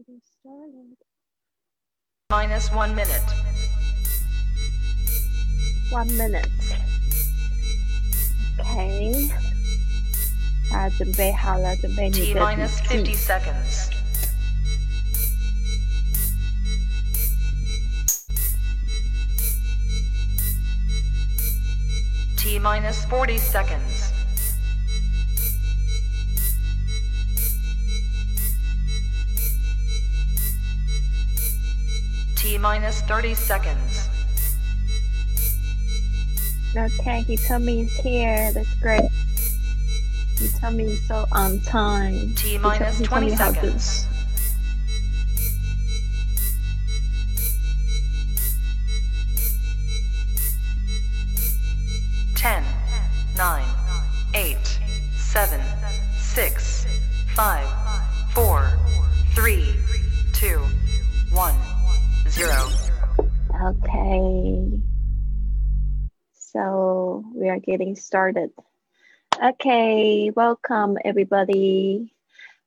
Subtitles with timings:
[0.00, 0.96] getting started.
[2.30, 3.22] Minus one minute.
[5.90, 6.48] One minute.
[8.58, 9.28] OK，
[10.70, 13.14] 大家准备好了，准备你 T 的 minus 50笔记。
[13.14, 13.90] seconds.
[22.36, 24.09] T minus 40 seconds.
[32.41, 34.09] T minus 30 seconds.
[36.75, 38.51] Okay, he told me he's here.
[38.51, 39.03] That's great.
[40.39, 42.33] He told me he's so on time.
[42.33, 44.07] T minus he told 20 me how seconds.
[67.50, 68.50] are getting started.
[69.42, 72.10] Okay, welcome everybody.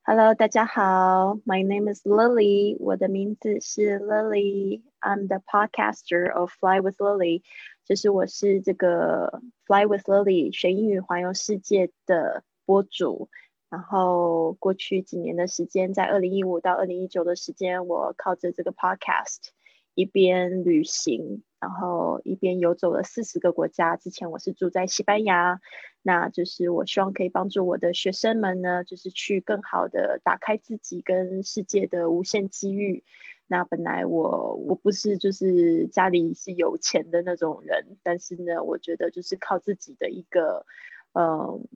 [0.02, 1.38] Hello，大家好。
[1.44, 7.42] My name is Lily，我的名字是 Lily。I'm the podcaster of Fly with Lily，
[7.84, 13.28] 就是我是这个 Fly with Lily 学英语环游世界的播主。
[13.68, 19.50] 然后过去几年的时间，在二零一五到二零一九的时间，我靠着这个 podcast
[19.95, 23.95] 一边旅行，然后一边游走了四十个国家。
[23.95, 25.59] 之前我是住在西班牙，
[26.03, 33.03] 那就是我希望可以帮助我的学生们呢，就是去更好的打开自己跟世界的无限机遇。
[33.47, 40.65] 那本来我我不是就是家里是有钱的那种人，但是呢，我觉得就是靠自己的一个，
[41.13, 41.67] 嗯。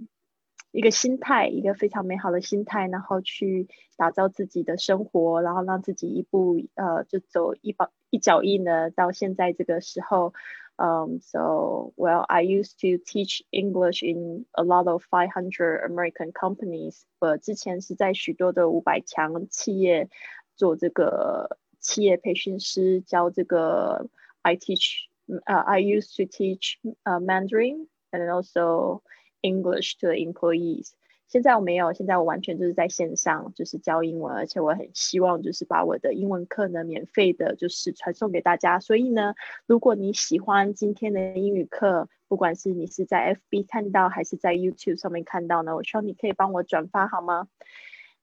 [0.71, 3.67] 一个心态，一个非常美好的心态，然后去
[3.97, 10.33] 打造自己的生活，然后让自己一步呃就走一把一脚印呢，到现在这个时候。
[10.81, 17.01] Um, so, well, I used to teach English in a lot of five hundred American companies.
[17.19, 20.07] 我之前是在许多的五百强企业
[20.55, 24.07] 做这个企业培训师，教这个
[24.41, 29.01] I teach, uh, I used to teach uh, Mandarin and also
[29.41, 30.91] English to employees。
[31.27, 38.79] 现在我没有，现在我完全就是在线上，就是教英文，而且我很希望就是把我的英文课呢免费的，就是传送给大家。
[38.79, 39.35] 所以呢，
[39.67, 47.47] 如果你喜欢今天的英语课，不管是你是在 FB 看到还是在 YouTube 上面看到呢，我希望你可以帮我转发好吗？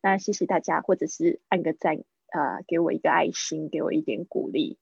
[0.03, 4.79] 那谢谢大家，或者是按个赞，呃，给我一个爱心，给我一点鼓励。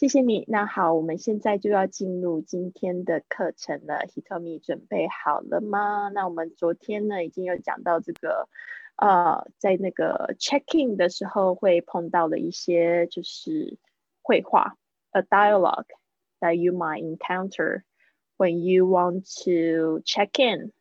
[0.00, 0.46] 谢谢你。
[0.48, 4.06] 那好，我们现在就要进入今天的课程了。
[4.06, 6.08] Hitomi 准备好了吗？
[6.14, 8.48] 那我们昨天呢已经有讲到这个，
[8.96, 13.76] 呃，在那个 check in 的时候会碰到的一些就是
[14.22, 14.78] 绘画
[15.10, 15.84] ，a dialogue
[16.40, 17.82] that you might encounter
[18.38, 20.72] when you want to check in。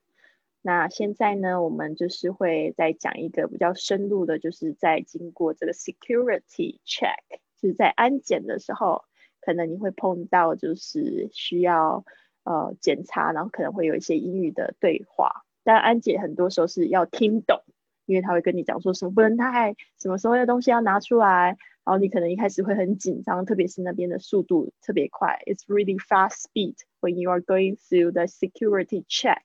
[0.62, 7.18] 那现在呢，我们就是会再讲一个比较深入的，就是在经过这个 security check，
[7.62, 9.04] 就是在安检的时候。
[9.41, 12.05] 可能你会碰到就是需要
[12.45, 15.45] 呃检查，然后可能会有一些英语的对话。
[15.63, 17.63] 但安检很多时候是要听懂，
[18.07, 29.43] 因为他会跟你讲说什么不能带，什么时候的东西要拿出来，然后你可能一开始会很紧张，特别是那边的速度特别快，It's really fast speed when you are going through the security check.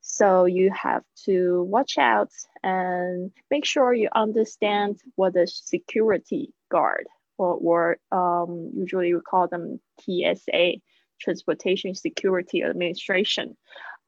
[0.00, 2.30] So you have to watch out
[2.62, 7.06] and make sure you understand what the security guard
[7.38, 10.80] or, or um, usually we call them TSA,
[11.20, 13.56] Transportation Security Administration.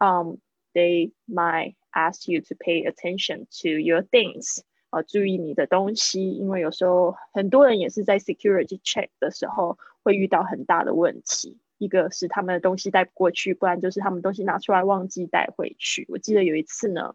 [0.00, 0.38] Um,
[0.75, 4.62] they might ask you to pay attention to your things.
[4.91, 11.59] 啊，注意你的东西，因为有时候很多人也是在 security check 的时候会遇到很大的问题。
[11.78, 16.06] 一个是他们的东西带不过去，不然就是他们东西拿出来忘记带回去。
[16.09, 17.15] 我记得有一次呢，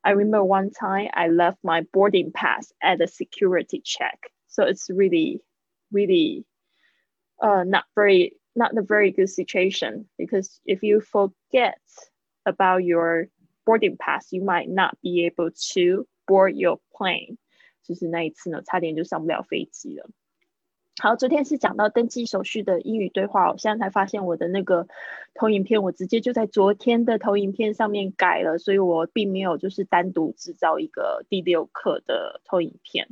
[0.00, 4.18] I remember one time I left my boarding pass at the security check.
[4.54, 5.42] So it's really,
[5.92, 6.44] really
[7.38, 11.78] uh, not very not a very good situation because if you forget
[12.44, 13.28] about your
[13.64, 17.38] boarding pass, you might not be able to board your plane.
[17.82, 20.08] 就是那一次呢，差点就上不了飞机了。
[21.00, 24.86] 好，昨天是讲到登机手续的英语对话，我现在才发现我的那个
[25.32, 33.08] 投影片，我直接就在昨天的投影片上面改了，所以我并没有就是单独制造一个第六课的投影片。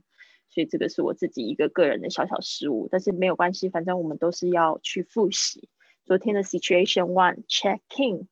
[0.53, 5.69] 所以这个是我自己一个个人的小小失误，但是没有关系，反正我们都是要去复习
[6.05, 8.29] 昨天的 Situation One Check In。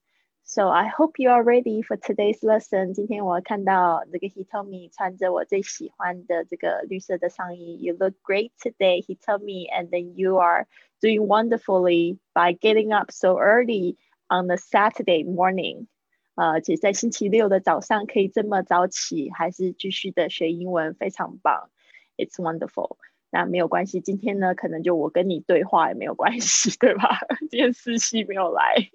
[0.49, 2.95] So I hope you are ready for today's lesson.
[2.95, 7.81] 今天我看到这个 He told me 穿着我最喜欢的这个绿色的上衣。
[7.83, 9.03] You look great today.
[9.05, 10.69] He told me, and then you are
[11.01, 13.97] doing wonderfully by getting up so early
[14.29, 15.89] on the Saturday morning.
[16.37, 21.71] 呃，且在星期六的早上可以这么早起，还是继续的学英文，非常棒。
[22.17, 22.97] It's wonderful.
[23.31, 27.21] 那没有关系，今天呢，可能就我跟你对话也没有关系，对吧？
[27.51, 28.91] 今天思熙没有来。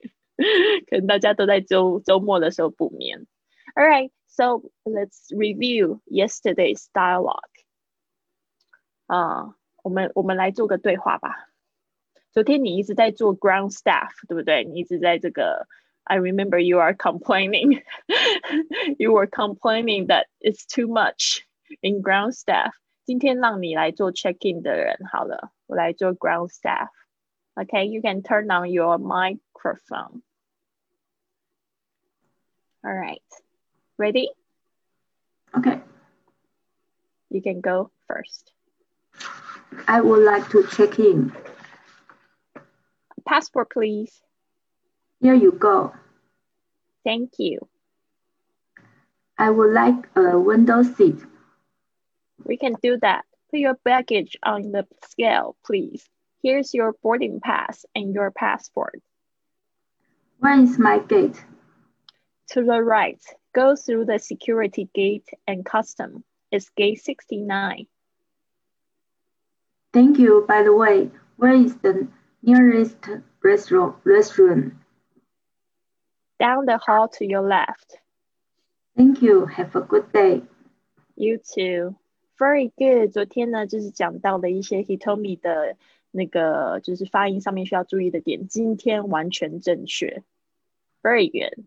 [0.90, 3.28] 可能大家都在周周末的时候补眠。
[3.76, 7.42] All right, so let's review yesterday's dialogue.
[9.06, 11.50] 啊，我们我们来做个对话吧。
[12.32, 14.64] 昨天你一直在做 ground staff，对不对？
[14.64, 15.68] 你一直在这个。
[16.04, 17.84] I remember you are complaining.
[18.98, 21.42] you were complaining that it's too much
[21.82, 22.74] in ground staff.
[23.06, 26.90] 今天让你来做 check in 的人好了，我来做 ground staff.
[27.56, 30.22] Okay, you can turn on your microphone.
[32.84, 33.22] All right.
[33.98, 34.30] Ready?
[35.54, 35.82] Okay.
[37.30, 38.54] You can go first.
[39.88, 41.32] I would like to check in.
[43.26, 44.22] Passport, please.
[45.20, 45.94] Here you go.
[47.04, 47.68] Thank you.
[49.38, 51.24] I would like a window seat.
[52.45, 53.25] We can do that.
[53.51, 56.09] Put your baggage on the scale, please.
[56.43, 59.01] Here's your boarding pass and your passport.
[60.39, 61.43] Where is my gate?
[62.51, 63.21] To the right,
[63.55, 66.23] go through the security gate and custom.
[66.53, 67.87] It's gate 69.
[69.93, 70.45] Thank you.
[70.47, 72.07] By the way, where is the
[72.43, 72.99] nearest
[73.43, 73.97] restaurant?
[74.05, 74.75] restaurant?
[76.39, 77.97] Down the hall to your left.
[78.97, 79.47] Thank you.
[79.47, 80.43] Have a good day.
[81.17, 81.97] You too.
[82.39, 83.13] Very good.
[83.13, 85.77] 昨天呢，就是讲到的一些 Hitomi 的
[86.11, 88.47] 那个，就是发音上面需要注意的点。
[88.47, 90.23] 今天完全正确。
[91.03, 91.65] Very good.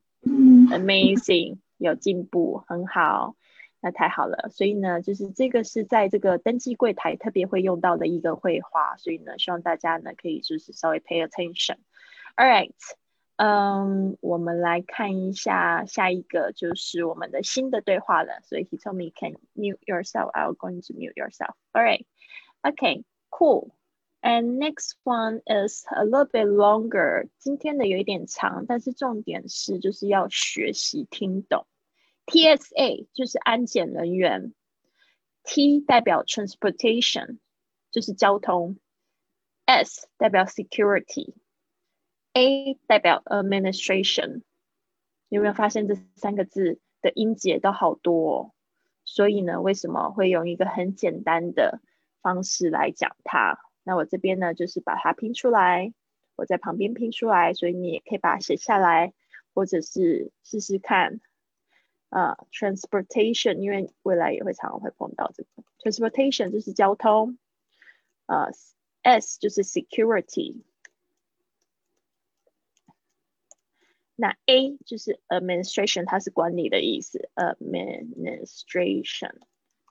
[0.71, 3.36] Amazing，有进步，很好，
[3.81, 4.50] 那太好了。
[4.51, 11.77] 所以呢，就是这个是在这个登记柜台特别会用到的一个绘画，所以呢，希望大家呢可以就是稍微 pay attention。
[12.36, 12.74] All right，
[13.41, 18.41] 嗯，我们来看一下下一个就是我们的新的对话了。
[18.44, 20.30] 所以 he told me can mute yourself.
[20.33, 21.56] I'm going to mute yourself.
[21.71, 22.06] All right.
[22.63, 23.06] Okay.
[23.30, 23.74] Cool.
[24.21, 27.30] And next one is a little bit longer。
[27.38, 31.65] 今天的有一点长，但是重点是就是要学习听懂。
[32.25, 34.53] TSA 就是安检人员
[35.44, 37.38] ，T 代表 transportation
[37.89, 38.77] 就是交通
[39.63, 41.36] ，S 代表 security
[42.33, 44.41] A 代表 administration。
[45.29, 48.31] 有没有发现这三个字的音节都好多？
[48.31, 48.51] 哦？
[49.05, 51.81] 所以呢，为什么会用一个很简单的
[52.21, 53.59] 方式来讲它？
[53.83, 55.93] 那我这边呢，就是把它拼出来，
[56.35, 59.13] 我在旁边拼出来，所以你也可以把它写下来，
[59.53, 61.21] 或者是试试看。
[62.09, 67.37] 啊，transportation，因为未来也会常常会碰到这个 transportation 就是交通，
[68.25, 68.49] 呃
[69.03, 70.63] ，S 就是 security，
[74.21, 79.31] 那 A 就是 administration，它是管理的意思，administration。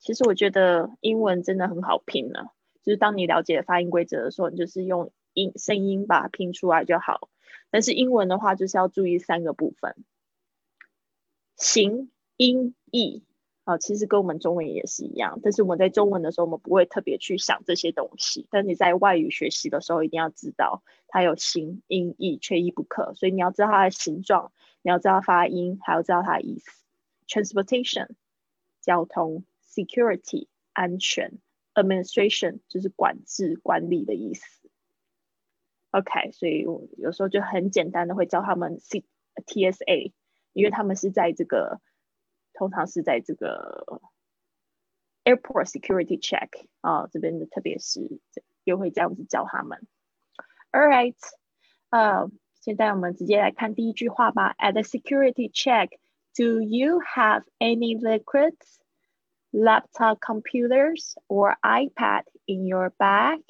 [0.03, 2.51] 其实我觉得英文真的很好拼呢。
[2.83, 7.31] 就是当你了解发音规则的时候，你就是用音声音把它拼出来就好。
[7.71, 9.97] 但是英文的话，就是要注意三个部分：
[11.57, 13.25] 形、音、义。
[13.69, 15.41] 啊，其实跟我们中文也是一样。
[15.43, 18.47] 但是我们在中文的时候，我们不会特别去想这些东西。
[18.51, 23.13] 但你在外语学习的时候，一定要知道它有形、音、义，缺一不可。
[23.15, 26.71] 所以你要知道它的形状，你要知道发音，还要知道它的意思。
[27.27, 28.09] Transportation，
[28.81, 31.35] 交通；security，安全。
[31.75, 34.71] Administration 就是管制、管理的意思。
[35.91, 39.05] OK，所以我有时候就很简单的会教他们 C
[39.45, 40.13] TSA，
[40.55, 41.83] 因为他们是在这个，
[42.58, 44.02] 通常是在这个
[45.24, 46.50] Airport Security Check
[46.82, 48.20] 啊这边的，特别是
[48.64, 49.88] 又会这样子教他们。
[50.72, 51.16] All right，
[51.90, 52.30] 呃，
[52.62, 54.56] 现在我们直接来看第一句话吧。
[54.58, 55.98] At the security check,
[56.36, 58.80] do you have any liquids?
[59.56, 63.44] laptop computers or iPad in your bag。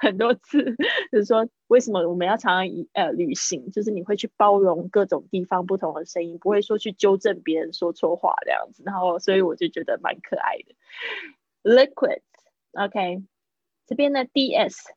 [0.01, 0.77] 很多次，
[1.11, 10.75] 就是说为什么我们要常常呃旅行，就是你会去包容各种地方不同的声音，不会说去纠正别人说错话这样子，然后所以我就觉得蛮可爱的
[11.69, 12.21] ，liquid。
[12.77, 13.25] OK，、
[13.87, 14.91] 这边呢 ds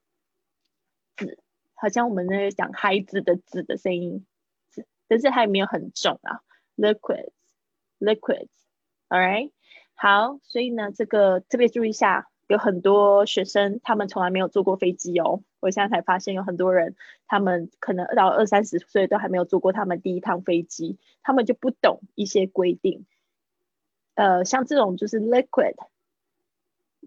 [1.16, 1.42] 子，
[1.76, 4.26] 好像我们那个讲孩子的子的声音，
[4.70, 6.42] 子，但是还没有很重啊
[6.76, 9.52] ，liquids，liquids，all right，
[9.96, 23.06] 好，所以呢，这个特别注意一下，有很多学生他们从来没有坐过飞机哦，我现在才发现有很多人，他们可能到二三十岁都还没有坐过他们第一趟飞机，他们就不懂一些规定。
[24.16, 25.76] 呃，像这种就是 liquid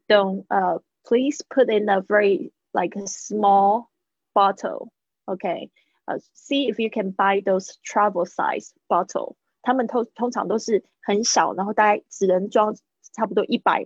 [0.08, 3.90] liquid，don't 呃、please put in a very like a small
[4.34, 4.90] bottle,
[5.26, 5.70] okay?
[6.06, 9.36] 呃、see if you can buy those travel size bottle.
[9.62, 12.76] 他们通通常都是很小，然后大概只能装
[13.14, 13.86] 差不多一百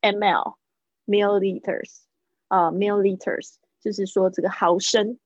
[0.00, 0.56] ml
[1.06, 2.02] milliliters
[2.48, 5.18] 啊、milliliters，就是说这个毫升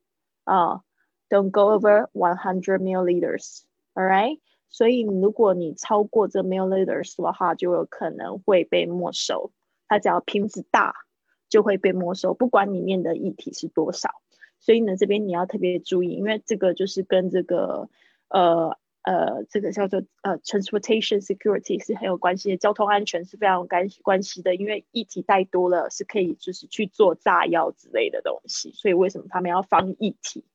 [0.44, 0.82] 啊、
[1.28, 3.62] don't go over one hundred milliliters.
[3.94, 4.40] All right.
[4.68, 9.52] 所以如果你超过这 milliliters 的话，就有可能会被没收。
[9.89, 10.95] 它只要瓶子大，
[11.49, 14.21] 就会被没收，不管里面的液体是多少。
[14.61, 17.89] 所以呢，这边你要特别注意，因为这个就是跟这个
[18.29, 24.55] 呃呃这个叫做呃 transportation security 是很有关系的，交通安全是非常有关关系的。
[24.55, 30.45] 因为液体带多了是可以就是去做炸药之类的东西，所以为什么他们要放液体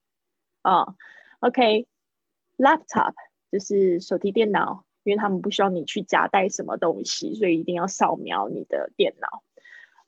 [0.62, 0.94] 啊
[1.40, 3.12] ？OK，laptop。
[3.52, 9.44] 就是手提电脑，因为他们不需要你去夹带什么东西，所以一定要扫描你的电脑。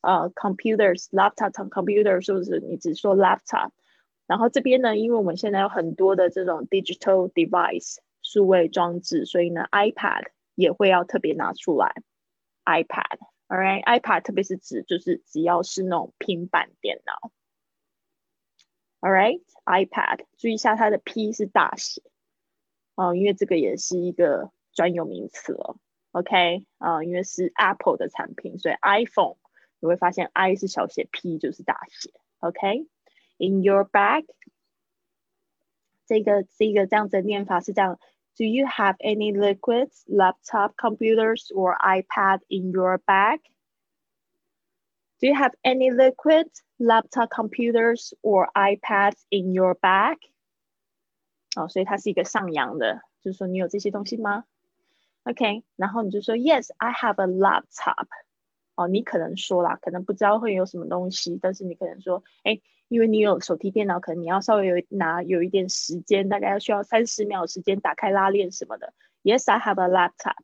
[0.01, 2.61] 呃，computers、laptop、computer 是不是？
[2.61, 3.71] 你只说 laptop。
[4.27, 10.25] 然后这边呢，因为我们现在有很多的这种 digital device 数位装置，所以呢，iPad
[10.55, 11.95] 也会要特别拿出来。
[12.65, 17.31] iPad，all right，iPad 特别是指就是只要是那种平板电脑。
[19.01, 22.03] All right，iPad，注意一下它的 P 是大写。
[22.97, 25.78] 哦，因为这个也是一个专有名词了，
[26.12, 29.36] OK，啊，因为是 Apple 的产品，所以 iPhone
[29.80, 34.26] 你会发现 I 是小写，P 就是大写，OK，In your bag，
[36.06, 38.00] 这个这个这样子的念法是这样：
[38.38, 43.40] Do you have any liquids, laptop, computers, or iPad in your bag?
[45.20, 50.18] Do you have any liquids, laptop, computers, or iPads in your bag?
[51.56, 54.46] 哦，所以它是一个上扬的，就是说你有这些东西吗
[55.27, 58.07] ？OK，然后你就说 Yes, I have a laptop。
[58.77, 68.93] 哦，你可能说啦，可能不知道会有什么东西，但是你可能说，哎，因为你有手提电脑，可能你要稍微有拿有一点时间，大概要需要三十秒时间打开拉链什么的。
[69.23, 70.37] Yes, I have a laptop。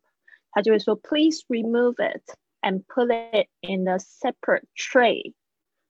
[0.50, 2.22] 他就会说 Please remove it
[2.62, 5.34] and put it in a separate tray。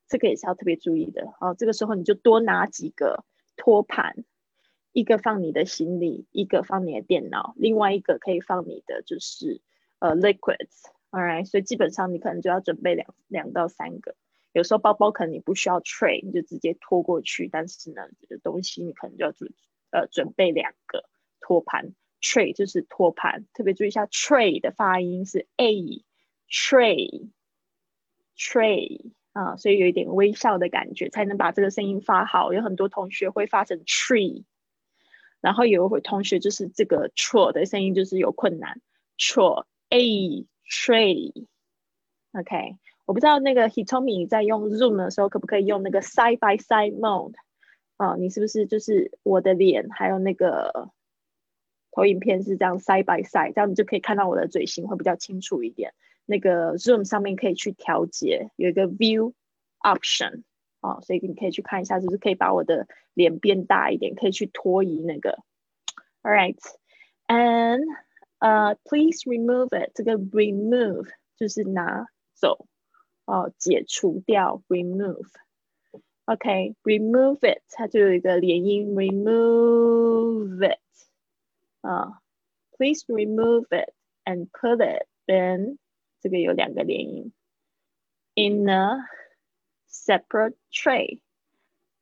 [0.08, 1.32] 这个也是要特别注意的。
[1.40, 3.24] 哦，这个时候你就多拿几个
[3.56, 4.24] 托盘。
[4.92, 9.60] 一个放你的行李，一个放你的电脑，另外一个可以放你的就是
[9.98, 14.14] 呃 liquids，all right，所以基本上你可能就要准备两两到三个。
[14.52, 19.54] 有时候包包可能你不需要 tray，你就直接拖过去，但是呢，这个东西你可能就要准
[19.90, 21.08] 呃准备两个
[21.40, 26.02] 托盘，tray 就是托盘，特别注意一下 tray 的发音是 a，tray，tray
[29.32, 32.52] 啊，所以有一点微笑的感觉才能把这个声音发好。
[32.52, 34.44] 有很多同学会发成 tree。
[35.42, 38.80] 然后有一位同学就是这个 tr 的声音就是有困难
[39.18, 41.36] ，tr a tray，OK，
[43.04, 47.34] 我不知道那个 Hitomi 在用 Zoom 的时候可不可以用那个 side by side mode
[47.96, 48.14] 啊？
[48.16, 50.90] 你是不是就是我的脸还有那个
[51.90, 55.92] 投影片是这样 side by side，这样你就可以看到我的嘴型会比较清楚一点。
[56.24, 59.32] 那个 Zoom 上面可以去调节，有一个 View
[59.80, 60.44] option。
[60.81, 65.39] 哦，所以你可以去看一下，就是可以把我的脸变大一点，可以去拖移那个。
[66.23, 66.57] All right,
[67.27, 67.83] and
[68.39, 69.91] uh, please remove it。
[69.95, 72.67] 这个 remove 就是拿走，
[73.25, 80.79] 哦，解除掉 remove。OK, remove it，它就有一个连音 remove it。
[81.81, 82.21] 啊，
[82.71, 83.93] please remove it
[84.25, 85.79] and put it in，
[86.19, 87.31] 这个有两个连音
[88.35, 88.97] in a
[89.91, 91.19] separate tray,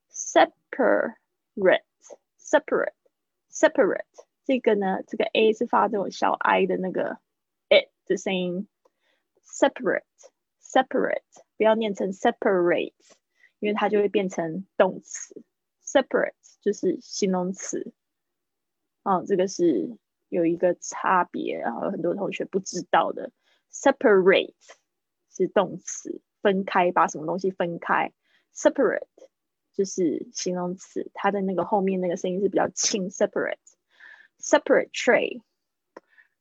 [0.09, 1.15] separate,
[2.39, 2.93] separate,
[3.49, 4.05] separate。
[4.43, 7.17] 这个呢，这个 a 是发这种小 i 的那个
[7.69, 8.67] it 的声音，
[9.43, 10.03] separate,
[10.61, 11.23] separate，
[11.57, 12.93] 不要念成 separate，
[13.59, 15.43] 因为它就会变成动词。
[15.83, 17.93] separate 就是形容词。
[19.03, 19.97] 哦，这个是
[20.29, 23.31] 有一个差别，然后很多同学不知道的。
[23.71, 24.53] separate
[25.31, 26.21] 是动词。
[26.42, 28.12] 分开，把什么东西分开
[28.54, 29.06] ，separate
[29.74, 35.40] 就是形容词，它的那个后面那个声音是比较轻，separate，separate tray。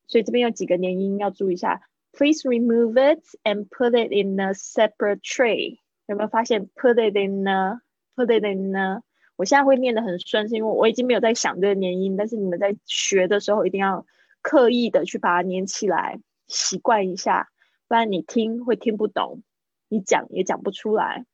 [0.07, 5.77] 所以这边有几个连音要注意一下 Please remove it and put it in a separate tray。
[6.07, 7.81] 有没有发现 put it in a
[8.15, 9.03] put it in a？
[9.35, 14.05] 我现在会念得很顺，是因为我已经没有在想这个连音，但是你们在学的时候一定要
[14.41, 17.49] 刻意的去把它连起来，习惯一下，
[17.87, 19.43] 不然你听会听不懂，
[19.89, 21.25] 你讲也讲不出来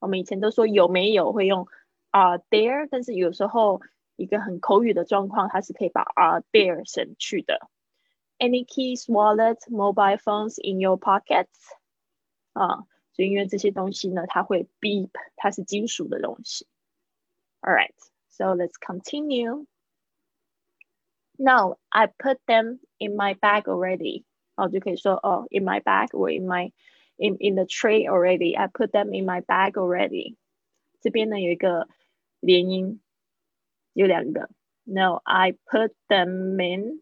[0.00, 1.68] 我们以前都说有没有会用
[2.10, 3.80] are there，但是有时候
[4.16, 7.68] 一个很口语的状况，它是可以把 are there 省去的。
[8.38, 11.46] Any keys, wallets, mobile phones in your pockets？
[12.52, 16.66] 啊，就因为这些东西呢，它会 beep，它是金属的东西。
[17.60, 17.94] All right,
[18.28, 19.66] so let's continue.
[21.41, 24.23] No, I put them in my bag already.
[24.55, 26.71] 哦，就可以说哦，in my bag or in my
[27.17, 28.57] in in the tray already.
[28.57, 30.35] I put them in my bag already.
[31.01, 31.87] 这边呢有一个
[32.39, 33.01] 连音。
[33.93, 34.49] 有两个。
[34.83, 37.01] No, I put them in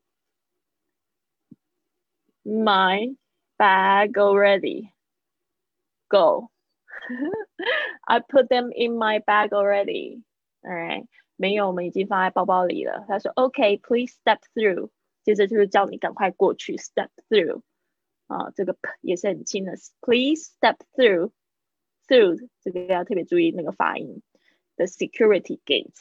[2.45, 3.15] my
[3.57, 4.91] bag already.
[6.09, 6.49] Go.
[8.07, 10.23] I put them in my bag already.
[10.63, 11.05] All right.
[11.40, 13.06] 没有，我们已经放在包包里了。
[13.08, 14.90] 他说，OK, please step through。
[15.22, 17.62] 接着就是叫你赶快过去，step through。
[18.26, 19.72] 啊，这个也是很轻的
[20.02, 21.30] ，please step through。
[22.06, 24.22] through 这个要特别注意那个发音。
[24.76, 25.94] The security gate。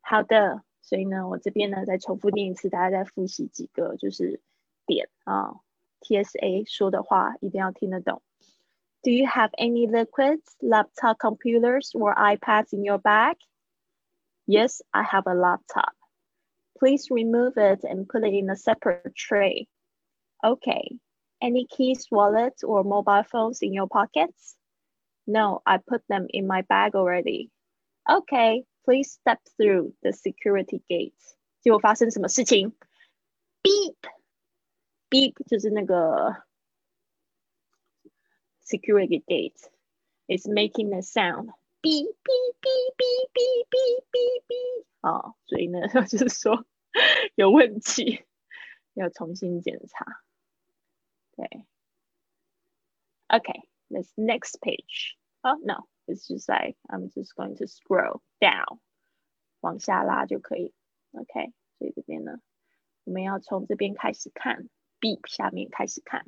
[0.00, 4.40] 好的，所以呢，我这边呢再重复念一次，大家再复习几个就是
[4.86, 5.60] 点啊。
[6.00, 8.22] TSA 说的话一定要听得懂。
[9.03, 13.37] Do you have any liquids, laptop computers, or iPads in your bag?
[14.47, 15.93] Yes, I have a laptop.
[16.77, 19.67] Please remove it and put it in a separate tray.
[20.43, 20.97] Okay.
[21.41, 24.55] Any keys, wallets, or mobile phones in your pockets?
[25.27, 27.51] No, I put them in my bag already.
[28.09, 28.63] Okay.
[28.85, 31.13] Please step through the security gate。
[31.61, 32.71] 结果发生什么事情？
[33.63, 33.95] Beep
[35.09, 36.43] beep 就是那个
[38.69, 39.59] security gate
[40.27, 44.85] is making a sound。Beep beep beep beep beep beep beep beep。
[45.01, 46.65] 啊，所以呢，就是说
[47.35, 48.25] 有问题，
[48.93, 50.23] 要重新检查。
[51.35, 51.65] 对，
[53.27, 55.15] Okay, let's next page.
[55.41, 55.87] Oh no.
[56.07, 58.79] It's just like I'm just going to scroll down，
[59.61, 60.71] 往下拉就可以。
[61.13, 62.39] OK，所以这边呢，
[63.05, 66.27] 我们要从这边开始看，B 下面开始看。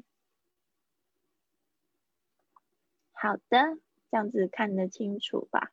[3.23, 3.79] 好的，
[4.11, 5.71] 这样子看得清楚吧？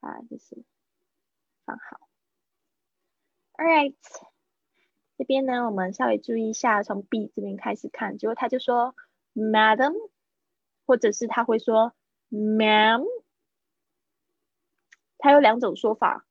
[0.00, 0.62] 啊，就是
[1.64, 2.10] 放好。
[3.54, 3.96] Alright，
[5.16, 8.94] 这边呢，我们稍微注意一下，从 B 这边开始看，结果他就说
[9.32, 9.94] ，Madam，
[10.84, 11.94] 或者是他会说。
[12.28, 13.06] Ma'am，
[15.16, 16.26] 他有两种说法。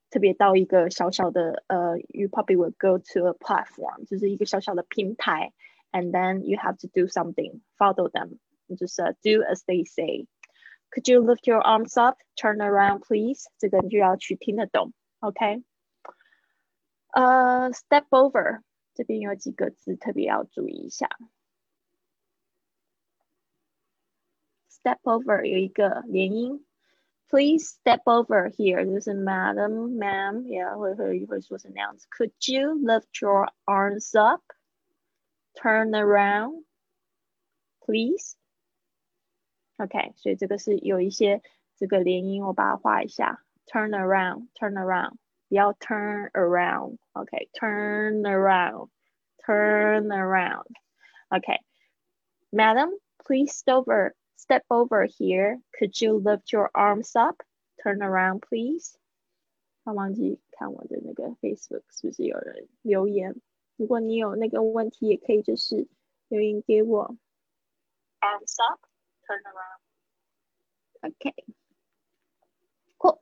[0.09, 5.53] 特别到一个小小的呃，you probably will go to a platform，就是一个小小的平台，
[5.91, 8.37] and then you have to do something, follow them，
[8.75, 12.17] 就是 do as they say。could you lift your arms up?
[12.35, 13.45] Turn around, please.
[13.59, 15.63] 这个你就要去听得懂，OK？
[17.11, 18.61] 呃、uh,，step over
[18.95, 21.07] 这边有几个字特别要注意一下。
[24.71, 26.65] Step over 有一个连音
[27.33, 32.07] ，Please step over here，就是 Madam, Ma'am，也会会会说成那样子。
[32.09, 34.43] Could you lift your arms up?
[35.55, 36.63] Turn around,
[37.79, 38.35] please.
[39.77, 41.41] OK，所以这个是有一些
[41.75, 43.43] 这个连音，我把它画一下。
[43.65, 45.17] Turn around, turn around，
[45.47, 48.89] 不要 turn around。OK，turn around,
[49.45, 55.59] turn around。OK，Madam, please step over, step over here.
[55.77, 57.43] Could you lift your arms up?
[57.83, 58.95] Turn around, please.
[59.85, 63.35] 他忘记看我的那个 Facebook 是不是有人留言？
[63.77, 65.87] 如果你有那个问题，也可以就是
[66.27, 67.15] 留言给我。
[68.19, 68.81] Arms up,
[69.25, 69.79] turn around.
[71.01, 71.33] Okay.
[72.97, 73.21] Cool.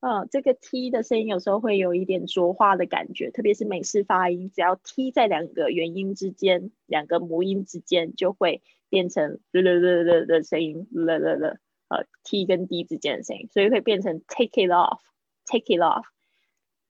[0.00, 11.56] 嗯，这个 t 的声音有时候会有一点浊化的感觉，特别是美式发音，只要 t 在两个元音之间，两个母音之间，就会变成了了了的声音，了了了，
[11.88, 16.04] 呃，t 跟 d 之间的声音，所以会变成 take it off，take it off。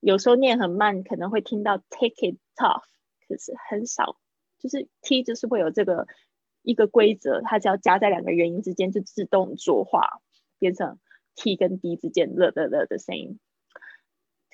[0.00, 2.82] 有时候念很慢，可能会听到 take it off，
[3.28, 4.16] 就是很少，
[4.58, 6.06] 就是 t 就是会有这个
[6.62, 10.20] 一个规则，它只要加在两个元音之间，就自动浊化，
[10.58, 10.98] 变成。
[11.38, 13.38] T 跟 D 之间了的了的声音。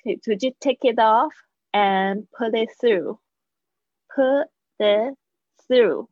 [0.01, 1.31] Okay, could you take it off
[1.71, 3.19] and put it through?
[4.09, 5.17] Put it
[5.65, 6.09] through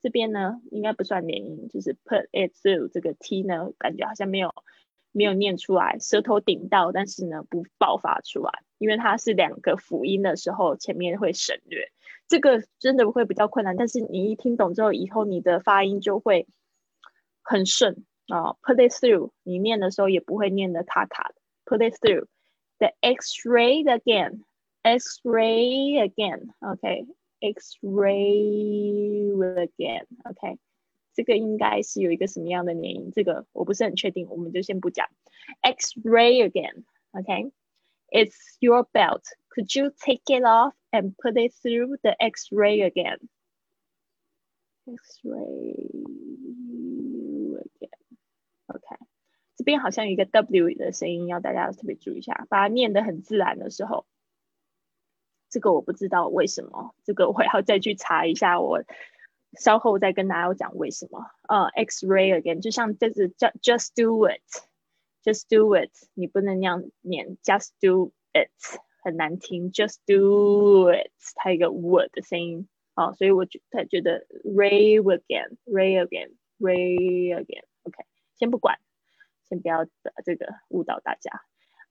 [0.00, 4.54] 这边呢，应该不算连音，就是 put it through 这个 T 呢，感觉好像没有
[5.12, 11.92] 没有念出来，舌头顶到，但是呢不爆发出来，因为它是两个辅音的时候，前面会省略。
[12.26, 16.46] 这个真的会比较困难，但是你一听懂之后，以后你的发音就会
[17.42, 18.04] 很顺。
[18.28, 21.34] 啊，put it through，你念的时候也不会念的卡卡的。
[21.66, 22.26] Put it through
[22.78, 24.42] the X-ray again，X-ray
[26.08, 26.96] again，OK，X-ray
[29.66, 30.58] again，OK，
[31.12, 35.06] 这个应该是有一个什么样的连音，这个我不是很确定，我们就先不讲。
[35.60, 37.52] X-ray again，OK
[38.13, 39.23] again，OK，It's your belt.
[39.49, 43.29] Could you take it off and put it through the X-ray again?
[44.87, 45.89] X-ray
[47.59, 47.89] again.
[48.67, 48.95] OK，
[49.55, 54.05] 这边好像有一个 W 的声音，要大家特别注意一下，把它念得很自然的时候，
[55.49, 58.83] 这个我不知道为什么，这个我要再去查一下，我
[59.53, 61.25] 稍后再跟大家讲为什么。
[61.47, 64.27] 呃，X-ray again，就像这是 just just do
[65.23, 68.49] it，just do it，你不能那样念，just do it
[69.03, 78.05] 很难听，just do it 它有一个 word 的声音，哦，所以我觉他觉得 ray again，ray again，ray again，OK。
[78.35, 78.79] 先不管，
[79.49, 79.85] 先不要
[80.23, 81.41] 这个误导大家。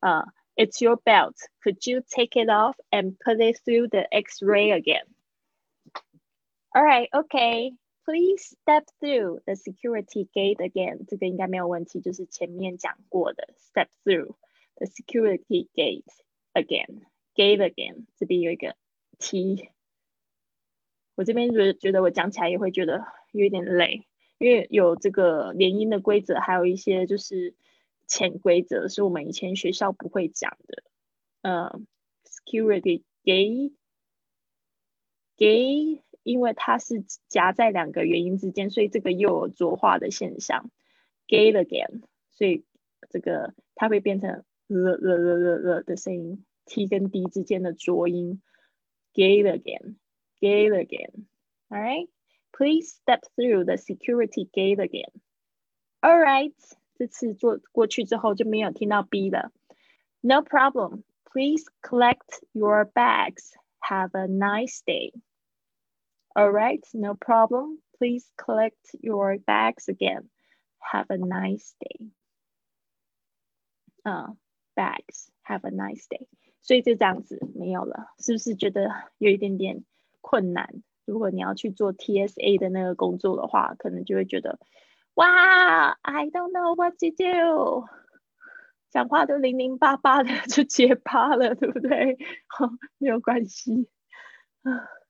[0.00, 0.24] 呃、
[0.56, 1.34] uh,，It's your belt.
[1.62, 5.06] Could you take it off and put it through the X-ray again?
[6.72, 7.72] All right, okay.
[8.05, 11.05] Please step through the security gate again.
[11.07, 14.35] 这个应该没有问题，就是前面讲过的 step through
[14.75, 16.03] the security gate
[16.53, 17.03] again.
[17.33, 18.05] Gate again.
[18.17, 18.75] 这边有一个
[19.19, 19.69] T。
[21.15, 24.05] 我这边觉得觉得我讲起来也会觉得有点累。
[24.39, 27.55] 因为有这个连音的规则，还有一些就是
[28.07, 30.83] 潜规则，是我们以前学校不会讲的。
[31.43, 31.87] 嗯
[32.25, 33.71] ，security gate，gate，
[36.22, 40.70] 因为它是夹在两个元音之间，所以这个又有浊化的现象。
[41.26, 42.64] gate again，所以
[43.10, 48.42] 这个它会变成了了了了了的声音，t 跟 d 之间的浊音。
[49.14, 55.12] gate again，gate again，all right。Please step through the security gate again.
[56.00, 56.52] All right，
[56.96, 59.52] 这次做过去之后就没有听到 B 了。
[60.20, 61.04] No problem.
[61.24, 63.52] Please collect your bags.
[63.80, 65.12] Have a nice day.
[66.34, 67.78] All right, no problem.
[67.98, 70.28] Please collect your bags again.
[70.78, 72.10] Have a nice day.
[74.02, 74.36] 啊、
[74.76, 75.28] uh,，bags.
[75.44, 76.28] Have a nice day.
[76.60, 79.84] 所以就这样子没有了，是不是觉得有一点点
[80.20, 80.82] 困难？
[81.04, 84.58] 如果你要去做 TSA 的那个工作的话，可能就会觉得，
[85.14, 87.88] 哇，I don't know what to do，
[88.90, 92.18] 讲话都零零巴巴的就结巴了，对不对？
[92.98, 93.88] 没有关系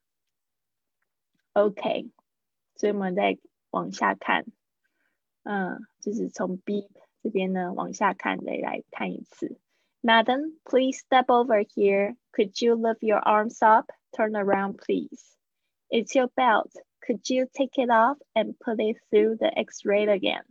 [1.53, 2.11] ，OK，
[2.77, 3.39] 所以我们再
[3.71, 4.47] 往下看，
[5.43, 6.89] 嗯，就是从 B
[7.23, 9.59] 这边呢往下看，再来看一次。
[10.03, 12.17] Madam, please step over here.
[12.33, 13.91] Could you lift your arms up?
[14.13, 15.37] Turn around, please.
[15.91, 16.73] It's your belt.
[17.01, 20.45] Could you take it off and put it through the x-ray again?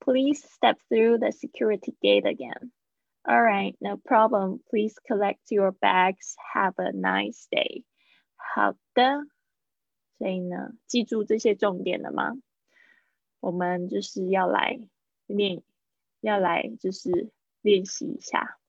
[0.00, 2.70] Please step through the security gate again.
[3.26, 4.60] All right, no problem.
[4.70, 6.36] Please collect your bags.
[6.52, 7.84] Have a nice day.
[8.36, 9.26] 好的，
[10.19, 12.33] 所以呢，记住这些重点了吗？
[13.39, 14.81] 我们就是要来
[15.25, 15.63] 练，
[16.19, 18.59] 要来就是练习一下。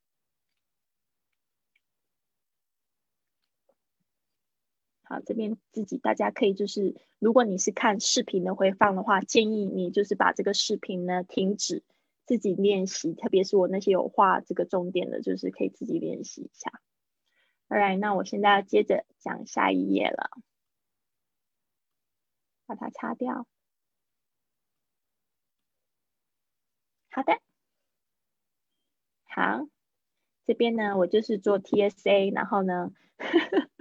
[5.03, 11.83] 好，这边自己大家可以就是，如果你是看视频的回放的话，建议你就是把这个视频呢停止，
[12.27, 13.13] 自己练习。
[13.15, 16.81] 特别是我那些有画这个重点的，就是可以自己练习一下。
[17.69, 20.31] Alright，那我现在要接着讲下一页了，
[22.75, 23.47] 把它擦掉。
[27.13, 27.41] 好的，
[29.27, 29.67] 好，
[30.47, 32.93] 这边呢我就是做 TSA，然后呢。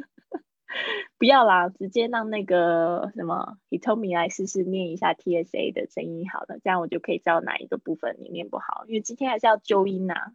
[1.17, 10.33] 不要啦，直接让那个什么 Hitomi 来试试念一下 TSA 的声音好了，这样我就可以知道哪一个部分你念不好，因为今天还是要纠音呐，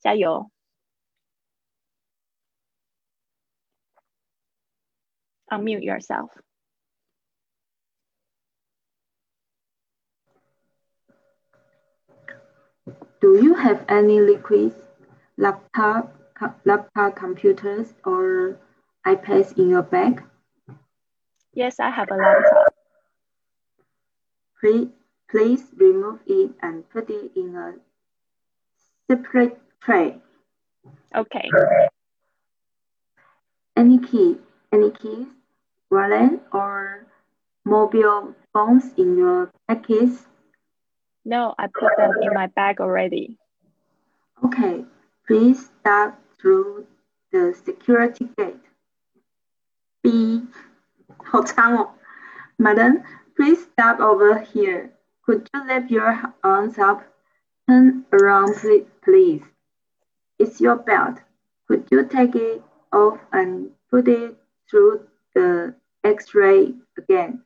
[0.00, 0.50] 加油
[5.50, 6.45] ！Unmute yourself.
[13.20, 14.74] Do you have any liquids,
[15.38, 16.14] laptop,
[16.64, 18.58] laptop computers, or
[19.06, 20.22] iPads in your bag?
[21.54, 22.74] Yes, I have a laptop.
[24.60, 24.88] Please,
[25.30, 27.74] please remove it and put it in a
[29.10, 30.18] separate tray.
[31.14, 31.48] Okay.
[33.76, 34.36] Any key,
[34.72, 35.26] any keys,
[35.90, 37.06] wallet, or
[37.64, 40.18] mobile phones in your package?
[41.25, 43.37] No, I put them in my bag already.
[44.43, 44.85] Okay,
[45.27, 46.87] please step through
[47.31, 48.59] the security gate.
[50.03, 50.47] B，
[51.23, 51.93] 好长哦。
[52.57, 53.03] Madam,
[53.35, 54.89] please step over here.
[55.25, 57.03] Could you lift your arms up?
[57.67, 58.55] Turn around,
[59.03, 59.43] please.
[60.39, 61.19] It's your belt.
[61.67, 64.35] Could you take it off and put it
[64.69, 67.43] through the X-ray again?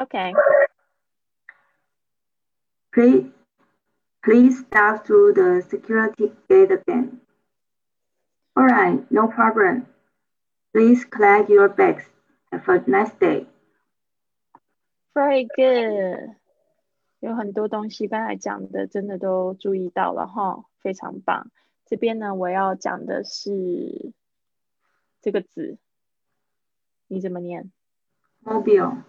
[0.00, 0.34] Okay.
[2.92, 3.26] Please,
[4.22, 7.20] please step through the security gate again.
[8.56, 9.86] All right, no problem.
[10.72, 12.04] Please collect your bags.
[12.50, 13.46] Have a nice day.
[15.14, 16.34] Very good.
[17.20, 21.50] 有很多东西刚才讲的，真的都注意到了哈，非常棒。
[21.84, 24.12] 这边呢，我要讲的是
[25.20, 25.78] 这个字，
[27.08, 27.72] 你怎么念？
[28.44, 29.02] Mobile.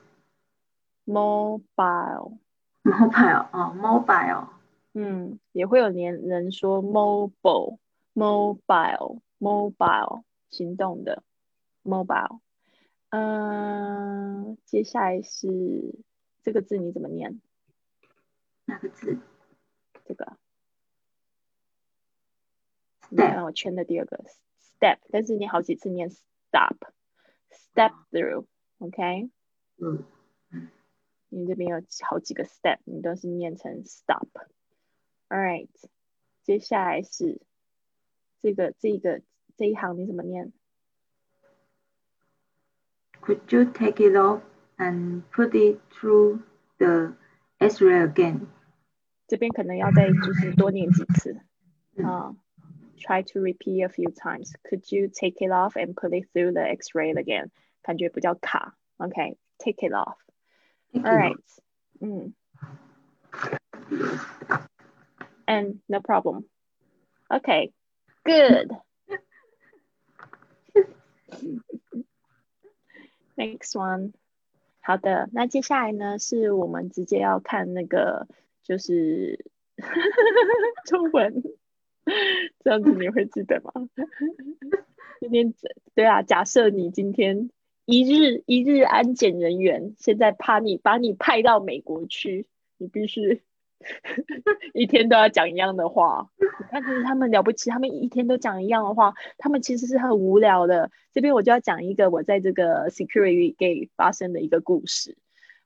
[2.84, 3.08] Mobile.
[3.10, 4.48] Mobile 哦，Mobile。
[4.92, 7.78] 嗯，也会有年人说 mobile,
[8.14, 11.22] mobile, mobile，行动的。
[11.82, 12.40] mobile，
[13.10, 15.94] 嗯，接下来是
[16.42, 17.40] 这个字你怎么念？
[18.64, 19.18] 哪个字？
[20.06, 20.38] 这个。
[23.10, 24.24] 那我圈的第二个
[24.58, 29.30] step，但是你好几次念 stop，step through，OK？
[29.76, 30.04] 嗯。
[31.33, 35.69] 你这边有好几个 step，你都是念成 stop。Alright，
[36.43, 37.41] 接下来是
[38.39, 39.21] 这个这个
[39.55, 40.51] 这一行你怎么念？
[43.21, 44.41] Could you take it off
[44.77, 46.39] and put it through
[46.77, 47.15] the
[47.59, 48.47] X-ray again？
[49.27, 51.39] 这边可能要再就是多念几次
[52.03, 52.35] 啊。
[52.97, 54.53] Try to repeat a few times.
[54.63, 57.49] Could you take it off and put it through the X-ray again？
[57.81, 58.77] 感觉比较卡。
[58.97, 60.17] OK，take it off.
[60.93, 61.35] All right.
[62.01, 62.33] 嗯。
[65.45, 66.45] And no problem.
[67.29, 67.71] Okay.
[68.23, 68.71] Good.
[73.35, 74.13] Next one，
[74.81, 78.27] 好的，那接下来呢，是我们直接要看那个，
[78.63, 79.45] 就是
[80.85, 81.41] 中文，
[82.59, 83.71] 这样子你会记得吗？
[85.21, 85.53] 今天
[85.95, 87.49] 对啊，假设你今天
[87.86, 92.46] 一日一日安检人员，现在怕你把你派到美国去，
[92.78, 93.42] 你必须
[94.72, 96.30] 一天都要讲一样的话。
[96.38, 100.90] 你看，就是他们了不起，他们一天都讲一样的话，他们其实是很无聊的。
[101.12, 105.18] 这边我就要讲一个我在这个 Security Gate 发生的一个故事。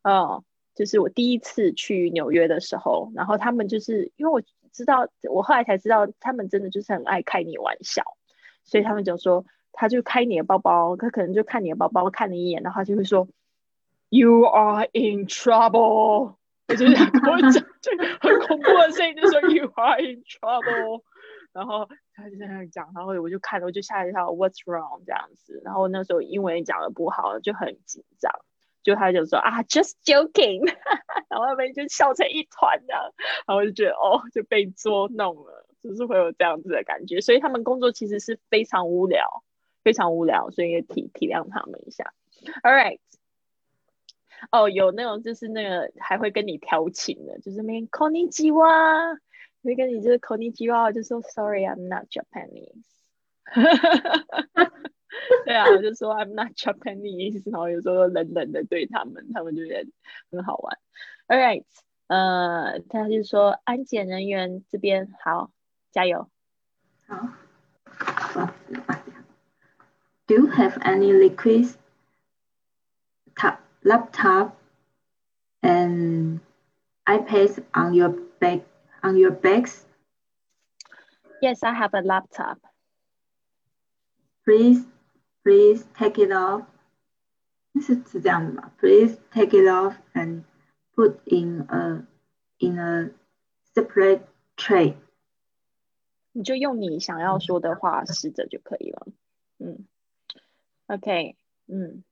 [0.02, 0.42] 嗯，
[0.74, 8.02] 就是我第一次去纽约的时候，然后他们就是因为我知道，我后来才知道，他们真的就是很爱开你玩笑，
[8.64, 13.28] 所以他们就说，他就开你的包包，他可能就看你的包包，看你一眼，然后他就会说
[14.10, 16.34] ，You are in trouble。
[16.68, 21.00] 就是跟我讲， 就很恐怖的声音，就说 “You are in trouble”，
[21.54, 28.30] 然后他就在那讲，然后我就看，我就吓一跳，“What's wrong？” 这样子，然后那时候英文讲的不好，就很紧张，
[28.82, 30.66] 就他就说啊，“Just joking”，
[31.30, 33.02] 然后他们就笑成一团这样，
[33.46, 39.42] 然后我就觉得哦，就被捉弄了，就是会有这样子的感觉，所以他们工作其实是非常无聊，
[39.88, 42.12] 非常无聊，所以也体体谅他们一下。
[42.62, 42.98] All right。
[44.50, 49.14] 哦，有那种就是那个还会跟你调情的，就是没 call 你吉哇，
[49.62, 52.84] 会跟你就是 call 你吉哇，就说 sorry I'm not Japanese，
[55.46, 59.90] 对啊，我就说 I'm not Japanese，然后有时候冷冷的对他们，他们就觉得
[60.30, 60.78] 很好玩。
[61.28, 61.64] All right，
[62.08, 65.50] 呃，他就说安检人员这边好，
[65.92, 66.28] 加油。
[67.06, 67.28] 好。
[70.27, 71.77] Do you have any liquids?
[73.85, 74.57] laptop
[75.61, 76.39] and
[77.05, 78.63] iPads on your bag
[79.03, 79.85] on your bags?
[81.41, 82.59] Yes, I have a laptop.
[84.45, 84.85] Please,
[85.43, 86.63] please take it off.
[87.81, 88.71] 是是这样的吗？
[88.79, 90.43] Please take it off and
[90.95, 92.05] put in a
[92.59, 93.09] in a
[93.75, 94.21] separate
[94.55, 94.95] tray.
[96.31, 99.07] 你就用你想要说的话试着就可以了。
[99.59, 99.85] 嗯
[100.88, 101.36] ，OK，
[101.68, 102.02] 嗯。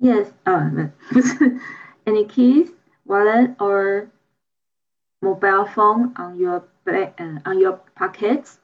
[0.00, 0.88] Yes, uh,
[2.06, 2.70] any keys,
[3.04, 4.10] wallet, or
[5.20, 8.58] mobile phone on your bag, uh, on your pockets?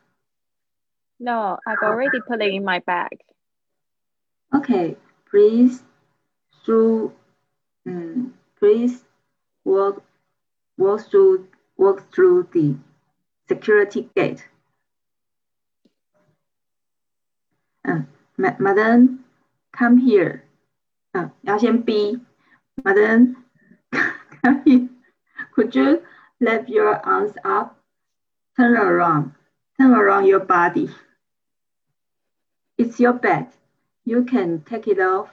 [1.18, 3.20] No, I've already put it in my bag.
[4.54, 4.96] Okay,
[5.28, 5.82] please
[6.64, 7.12] through,
[7.86, 9.04] um, please
[9.64, 10.02] walk
[10.78, 12.76] walk through walk through the
[13.48, 14.44] security gate.
[17.86, 18.02] Uh,
[18.37, 19.23] madam,
[19.71, 20.43] come here.
[21.13, 22.19] 嗯，要先逼，
[22.83, 23.35] Madam,
[25.53, 26.01] could you
[26.39, 27.75] lift your arms up,
[28.55, 29.31] turn around,
[29.77, 30.89] turn around your body.
[32.77, 33.47] It's your bed.
[34.05, 35.29] You can take it off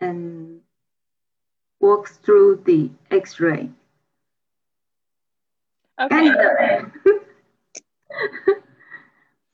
[0.00, 0.60] and
[1.80, 3.70] walk through the X-ray.
[6.00, 6.30] Okay.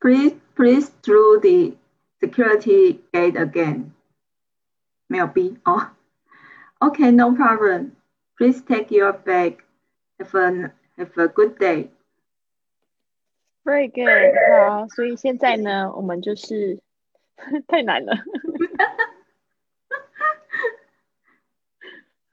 [0.00, 1.76] please, please through the
[2.25, 3.91] security gate again.
[5.07, 5.91] 没有 B 哦。
[6.79, 7.91] Okay, no problem.
[8.37, 9.57] Please take your bag.
[10.19, 11.89] Have a have a good day.
[13.63, 14.33] Very good.
[14.69, 16.79] 好，所以现在呢，我们就是
[17.67, 18.15] 太难了。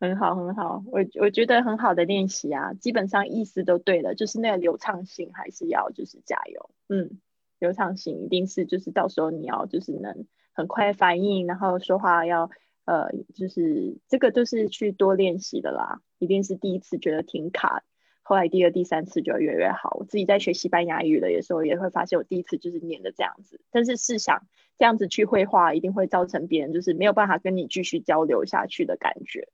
[0.00, 7.20] 很好，很好，我我觉得很好的练习啊，基本上意思都对了，就是那个流畅性还是要就是加油，嗯，
[7.62, 12.50] 流畅性一定是就是到时候你要就是能很快反应，然后说话要。
[12.84, 17.84] 呃，就是这个就是去多练习的啦，一定是第一次觉得挺卡，
[18.22, 19.98] 后来第二、第三次就越来越好。
[20.00, 24.48] 我自己在学西班牙语的时候，也会发现我第一次就是念的这样子，但是试想
[24.78, 29.46] 这样子去绘画，一定会造成别人就是没有办法跟你继续交流下去的感觉。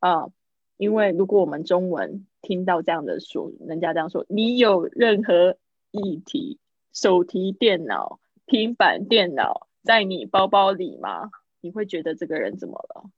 [0.00, 0.32] 呃，
[0.76, 5.56] 因为如果我们中文听到这样的说，人家这样说，你有任何
[5.92, 6.58] 议题，
[6.92, 11.30] 手提电脑、平板电脑在你包包里吗？
[11.60, 13.10] 你会觉得这个人怎么了？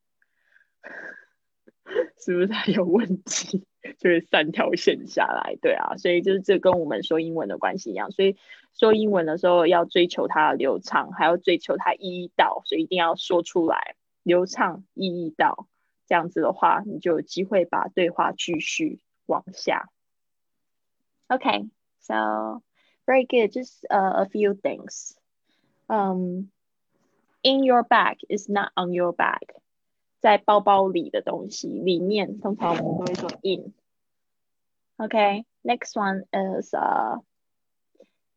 [2.19, 3.67] 是不是他有问题？
[3.99, 8.11] 就是三条线下来，对啊，所以就是这跟我们说英文的关系一样。
[8.13, 8.37] 所以
[8.73, 15.69] 说英文的时候要追求它的流畅，还要追求它意义到，所以一定要说出来，流畅意义到，
[16.07, 19.91] 这样子的话，你就有机会把对话继续往下。
[21.29, 22.63] OK，So
[23.06, 23.52] very good.
[23.52, 25.18] Just a few things.
[25.90, 26.52] Um.
[27.42, 29.56] in your bag is not on your bag，
[30.20, 37.22] 在包包里的东西里面，通常我们都会说 in。Okay, next one is uh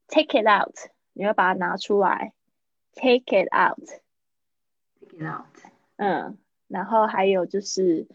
[0.07, 0.77] take it out，
[1.13, 2.33] 你要把它拿出来，
[2.95, 5.47] take it out。take it out。
[5.97, 6.39] 嗯，
[6.69, 8.07] 然后还有就是，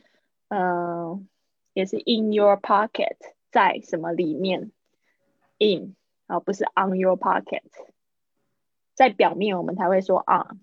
[0.47, 1.27] 嗯，
[1.73, 3.17] 也是 in your pocket，
[3.51, 4.71] 在什么里面？
[5.59, 5.97] in，
[6.32, 7.62] 而不是 on your pocket。
[8.94, 10.60] 在表面我们才会说 on。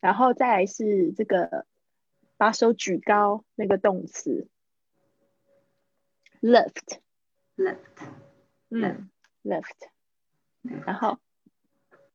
[0.00, 1.64] 然后再来是这个
[2.36, 4.48] 把手举高那个动词
[6.40, 7.76] ，lift，lift，
[8.70, 9.10] 嗯
[9.42, 9.88] ，lift，
[10.84, 11.18] 然后，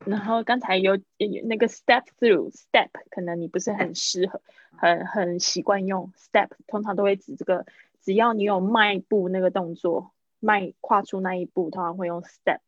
[0.05, 4.41] 然后刚才有有那个 step through，step 可能你不是很适合，
[4.77, 6.13] 很很习惯用。
[6.15, 7.65] step，通常都会指这个，
[7.99, 10.10] 只要你有迈步那个动作，
[10.41, 12.59] 迈跨出那一步，通常会用 step。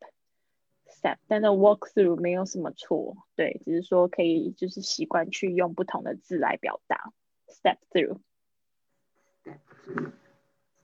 [0.88, 7.12] step，但是 walk through 没有什么错，对，只是说可以就是习惯去用不同的字来表达
[7.48, 8.20] step through。
[9.44, 10.12] step through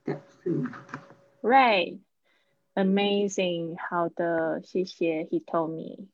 [0.04, 0.68] step through
[1.40, 2.00] Right,
[2.74, 3.78] amazing.
[3.78, 6.08] 好的，谢谢 Hitomi。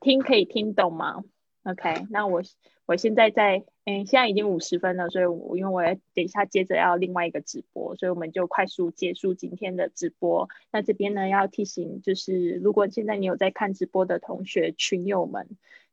[0.00, 1.22] 听可以听懂吗
[1.64, 2.42] ？OK，那我
[2.88, 10.48] 我现在在，嗯，现在已经五十分了，所以我因为我要等一下接着要另外一个直播，所以我们就快速结束今天的直播。
[10.72, 15.46] 那这边呢要提醒，就是如果现在你有在看直播的同学群友们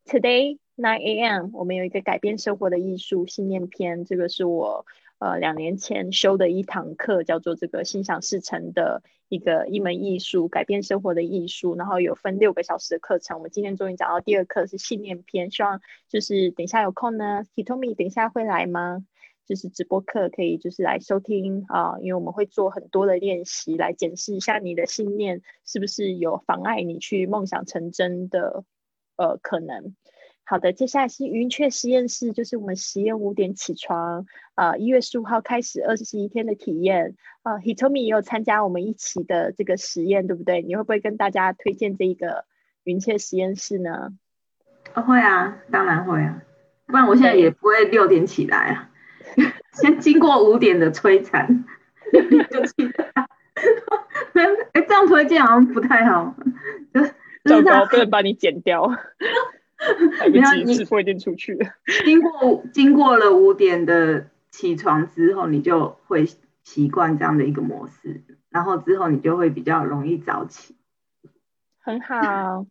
[0.06, 1.50] ，Today 9 a.m.
[1.52, 4.86] 我们有一个改变生活的艺术信念篇，这个是我
[5.20, 11.76] 呃两年前修的一堂课，叫做这个心想事成的一个一门艺术，改变生活的艺术。
[11.76, 19.06] 然后有分六个小时的课程，我们今天终于讲到第二课是信念篇，希望就是等一下有空呢，Hitomi 等一下会来吗？
[19.48, 28.64] 就是直播课可以就是来收听啊，因为我们会做很多的练习来检视一下你的信念是不是有妨碍你去梦想成真的
[29.18, 29.96] 呃可能。
[30.48, 40.62] 好的，接下来是云雀实验室，就是我们实验五点起床，呃，一月十五号开始二十一天的体验，呃，Hitomi 也有参加我们一起的这个实验，对不对？
[40.62, 42.46] 你会不会跟大家推荐这一个
[42.84, 44.14] 云雀实验室呢？
[44.94, 46.44] 哦，会啊，当然会啊，
[46.86, 48.92] 不然我现在也不会六点起来啊，
[49.74, 51.66] 先经过五点的摧残，
[52.12, 53.28] 六点就起来。
[54.74, 56.36] 哎，这样推荐好像不太好，
[56.94, 57.14] 就就是
[57.46, 58.88] 糟糕，他不能把你剪掉，
[60.20, 61.70] 来不及，没有你直播已经出去了。
[62.04, 66.28] 经过经过了五点的起床之后，你就会
[66.64, 70.76] 习惯这样的一个模式，然后之后你就会比较容易早起。
[71.80, 72.66] 很好，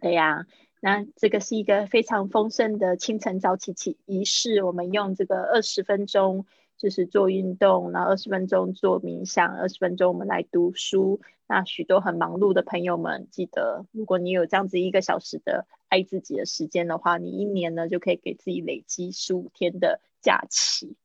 [0.00, 0.46] 对呀，
[0.80, 4.62] 那这个是一个非常丰盛的清晨早起起仪式。
[4.62, 6.46] 我们用这个二十分钟，
[6.78, 11.20] 就是做运动，然后二十分钟做冥想，二十分钟我们来读书。
[11.46, 20.96] 那许多很忙碌的朋友们，记得如果你有这样子一个小时的爱自己的时间的话，你一年呢就可以给自己累积十五天的假期。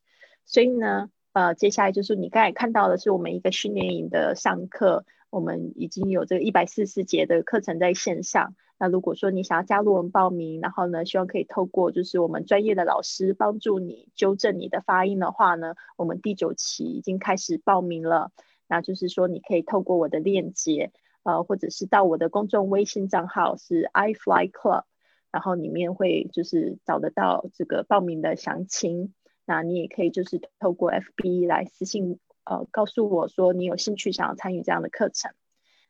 [0.46, 8.56] 所以呢，呃，接下来就是你刚才看到的是我们一个训练营的上课，我们已经有这个一百四十节的课程在线上。
[8.78, 18.32] 那如果说你想要加入我们报名，然后呢，希望可以透过就是我们专业的老师帮助你纠正你的发音的话呢，我们第九期已经开始报名了。
[18.68, 20.92] 那就是说，你可以透过我的链接，
[21.24, 24.84] 呃，或者是到我的公众微信账号是 iFly Club，
[25.32, 29.14] 然后里面会就是找得到这个报名的详情。
[29.46, 35.32] 那你也可以就是透过 FB 来私信呃告诉我说你有兴趣想要参与这样的课程。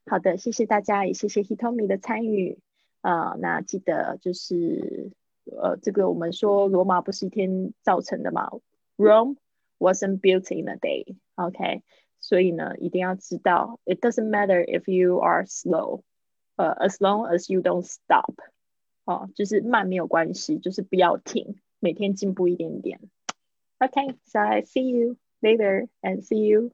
[0.05, 2.59] 好的，谢谢大家，也谢谢 Hitomi 的参与。
[3.01, 5.11] 呃，那记得就是
[5.45, 8.49] 呃这个我们说罗马不是一天造成的嘛
[8.97, 9.36] ，Rome
[9.77, 11.15] wasn't built in a day。
[11.36, 11.84] OK，
[12.22, 16.02] 所以呢一定要知道，It doesn't matter if you are slow，
[16.56, 18.34] 呃，as long as you don't stop。
[19.04, 23.00] 哦，就是慢没有关系，就是不要停，每天进步一点点。
[23.78, 26.72] Okay, so I see you later and see you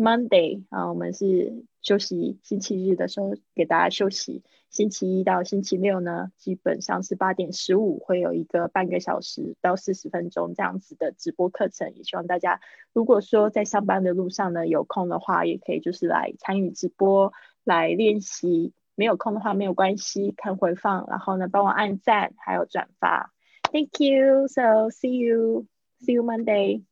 [0.00, 12.62] Monday 啊，我们是休息星期日的时候给大家休息，星期一到星期六呢，基本上是八点十五会有一个半个小时到四十分钟这样子的直播课程，也希望大家
[12.94, 23.34] 如果说在上班的路上呢有空的话，也可以就是来参与直播来练习，没有空的话没有关系，看回放，然后呢帮我按赞还有转发
[23.70, 25.66] ，Thank you, so see you.
[26.02, 26.84] See you Monday.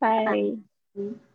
[0.00, 0.58] Bye.
[0.96, 1.27] Mm.